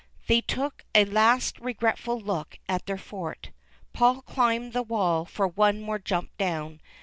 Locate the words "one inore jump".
5.47-6.35